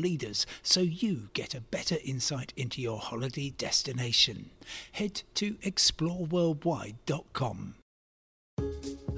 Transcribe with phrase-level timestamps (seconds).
[0.00, 4.50] leaders so you get a better insight into your holiday destination.
[4.92, 7.74] Head to exploreworldwide.com.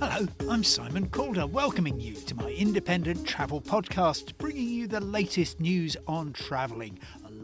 [0.01, 5.61] Hello, I'm Simon Calder, welcoming you to my independent travel podcast, bringing you the latest
[5.61, 6.99] news on travelling.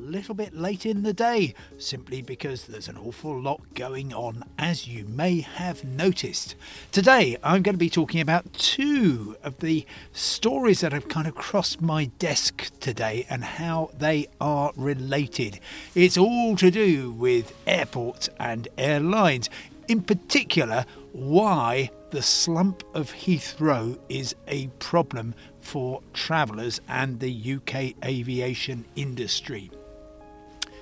[0.09, 4.89] Little bit late in the day, simply because there's an awful lot going on, as
[4.89, 6.55] you may have noticed.
[6.93, 9.85] Today, I'm going to be talking about two of the
[10.15, 15.61] stories that have kind of crossed my desk today and how they are related.
[15.95, 19.51] It's all to do with airports and airlines.
[19.89, 27.93] In particular, why the slump of Heathrow is a problem for travellers and the UK
[28.03, 29.71] aviation industry.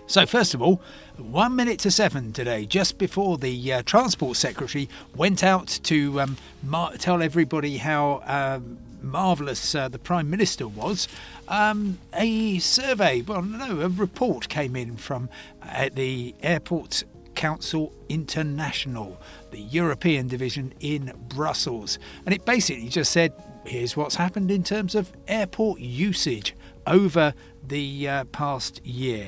[0.08, 0.80] So, first of all,
[1.16, 6.36] one minute to seven today, just before the uh, Transport Secretary went out to um,
[6.62, 11.08] mar- tell everybody how um, marvellous uh, the Prime Minister was,
[11.48, 15.28] um, a survey, well, no, a report came in from
[15.60, 17.02] uh, the Airport
[17.34, 19.20] Council International,
[19.50, 21.98] the European division in Brussels.
[22.24, 23.32] And it basically just said
[23.64, 26.54] here's what's happened in terms of airport usage
[26.86, 27.34] over
[27.66, 29.26] the uh, past year.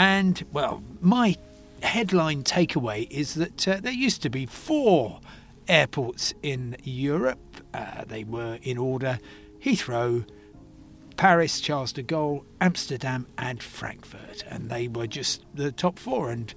[0.00, 1.36] And, well, my
[1.82, 5.20] headline takeaway is that uh, there used to be four
[5.68, 7.38] airports in Europe.
[7.74, 9.18] Uh, they were in order
[9.62, 10.24] Heathrow,
[11.18, 14.42] Paris, Charles de Gaulle, Amsterdam, and Frankfurt.
[14.48, 16.30] And they were just the top four.
[16.30, 16.54] And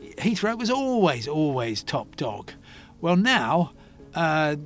[0.00, 2.52] Heathrow was always, always top dog.
[3.02, 3.72] Well, now
[4.14, 4.56] uh,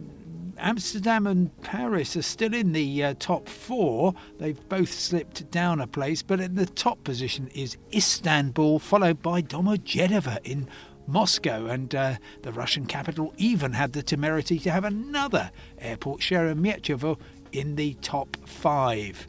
[0.60, 4.14] Amsterdam and Paris are still in the uh, top four.
[4.38, 9.42] They've both slipped down a place, but in the top position is Istanbul, followed by
[9.42, 10.68] Domodedovo in
[11.06, 17.18] Moscow, and uh, the Russian capital even had the temerity to have another airport, Sheremetyevo,
[17.52, 19.26] in the top five.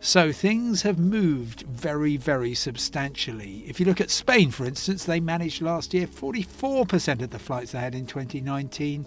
[0.00, 3.64] So things have moved very, very substantially.
[3.66, 7.72] If you look at Spain, for instance, they managed last year 44% of the flights
[7.72, 9.06] they had in 2019.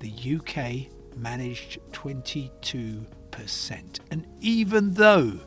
[0.00, 3.04] The UK managed 22%.
[4.10, 5.40] And even though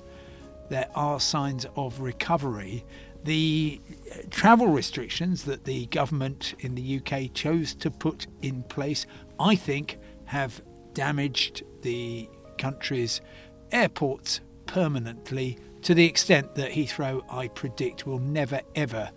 [0.69, 2.85] there are signs of recovery,
[3.23, 9.06] the uh, travel restrictions that the government in the UK chose to put in place,
[9.39, 10.61] I think, have
[10.94, 13.22] damaged the country's
[13.72, 19.11] airports permanently to the extent that Heathrow, I predict, will never ever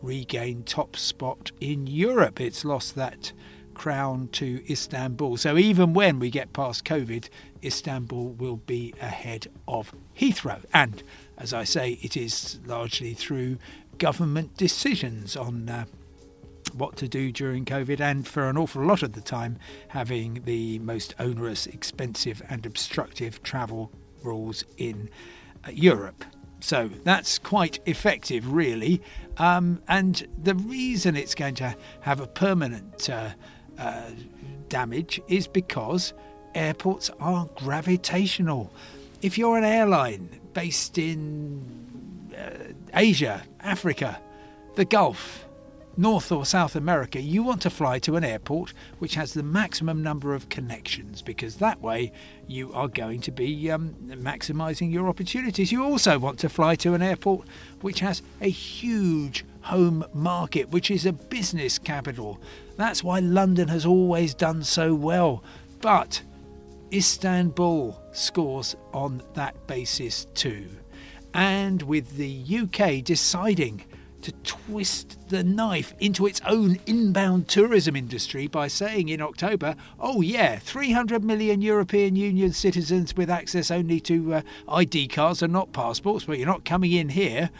[0.00, 2.40] regain top spot in Europe.
[2.40, 3.32] It's lost that
[3.74, 5.36] crown to Istanbul.
[5.36, 7.28] So even when we get past COVID,
[7.62, 10.64] Istanbul will be ahead of Heathrow.
[10.72, 11.02] And
[11.36, 13.58] as I say, it is largely through
[13.98, 15.68] government decisions on.
[15.68, 15.84] Uh,
[16.72, 19.58] what to do during COVID, and for an awful lot of the time,
[19.88, 23.92] having the most onerous, expensive, and obstructive travel
[24.24, 25.08] rules in
[25.64, 26.24] uh, Europe.
[26.60, 29.02] So that's quite effective, really.
[29.36, 33.30] Um, and the reason it's going to have a permanent uh,
[33.78, 34.10] uh,
[34.68, 36.12] damage is because
[36.54, 38.72] airports are gravitational.
[39.22, 41.62] If you're an airline based in
[42.36, 44.20] uh, Asia, Africa,
[44.76, 45.44] the Gulf,
[45.96, 50.02] North or South America, you want to fly to an airport which has the maximum
[50.02, 52.12] number of connections because that way
[52.48, 55.70] you are going to be um, maximising your opportunities.
[55.70, 57.46] You also want to fly to an airport
[57.80, 62.40] which has a huge home market, which is a business capital.
[62.76, 65.44] That's why London has always done so well.
[65.80, 66.22] But
[66.92, 70.68] Istanbul scores on that basis too.
[71.32, 73.84] And with the UK deciding
[74.22, 80.22] to twist the knife into its own inbound tourism industry by saying in October, oh,
[80.22, 85.74] yeah, 300 million European Union citizens with access only to uh, ID cards and not
[85.74, 87.50] passports, but you're not coming in here.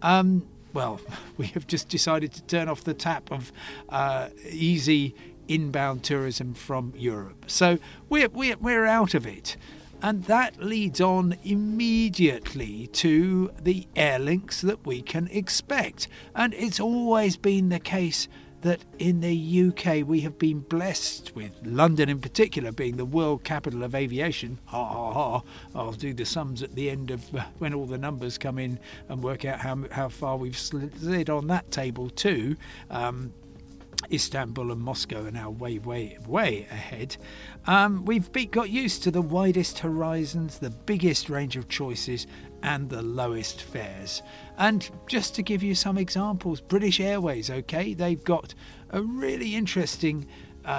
[0.00, 1.00] Um, well,
[1.38, 3.52] we have just decided to turn off the tap of
[3.88, 5.14] uh, easy
[5.48, 7.44] inbound tourism from Europe.
[7.46, 7.78] So
[8.08, 9.56] we're, we're, we're out of it.
[10.02, 16.08] And that leads on immediately to the air links that we can expect.
[16.34, 18.28] And it's always been the case
[18.64, 23.44] that in the UK we have been blessed with London in particular being the world
[23.44, 24.58] capital of aviation.
[24.64, 25.42] Ha ha ha!
[25.74, 28.80] I'll do the sums at the end of uh, when all the numbers come in
[29.10, 32.56] and work out how how far we've slid on that table too.
[32.88, 33.34] Um,
[34.12, 37.16] Istanbul and Moscow are now way, way, way ahead.
[37.66, 42.26] Um, we've be, got used to the widest horizons, the biggest range of choices,
[42.62, 44.22] and the lowest fares.
[44.56, 48.54] And just to give you some examples, British Airways, okay, they've got
[48.90, 50.26] a really interesting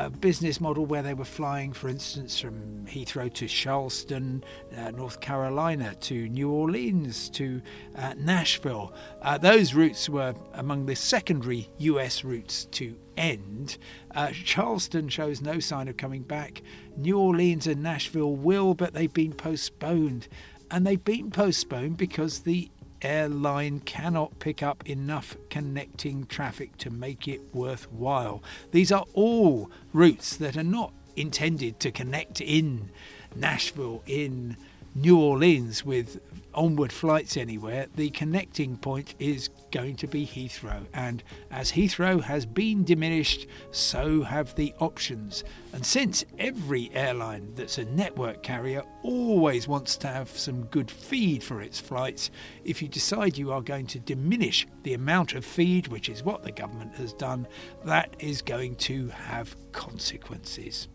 [0.10, 4.44] business model where they were flying, for instance, from Heathrow to Charleston,
[4.78, 7.62] uh, North Carolina, to New Orleans, to
[7.96, 8.94] uh, Nashville.
[9.22, 13.78] Uh, those routes were among the secondary US routes to end.
[14.14, 16.62] Uh, Charleston shows no sign of coming back.
[16.98, 20.28] New Orleans and Nashville will, but they've been postponed.
[20.72, 22.70] And they've been postponed because the
[23.06, 28.44] airline cannot pick up enough connecting traffic to make it worthwhile.
[28.72, 32.90] These are all routes that are not intended to connect in
[33.36, 34.58] Nashville, in
[34.98, 36.22] New Orleans with
[36.54, 40.86] onward flights anywhere, the connecting point is going to be Heathrow.
[40.94, 41.22] And
[41.52, 45.44] as Heathrow has been diminished, so have the options.
[45.74, 51.44] And since every airline that's a network carrier always wants to have some good feed
[51.44, 52.32] for its flights,
[52.64, 56.44] if you decide you are going to diminish the amount of feed, which is what
[56.44, 57.48] the government has done,
[57.84, 60.88] that is going to have consequences.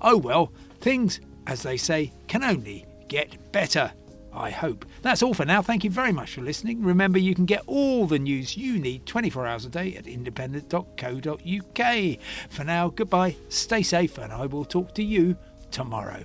[0.00, 3.92] Oh well, things, as they say, can only get better.
[4.32, 4.84] I hope.
[5.00, 5.62] That's all for now.
[5.62, 6.82] Thank you very much for listening.
[6.82, 12.18] Remember, you can get all the news you need 24 hours a day at independent.co.uk.
[12.50, 15.38] For now, goodbye, stay safe, and I will talk to you
[15.70, 16.24] tomorrow.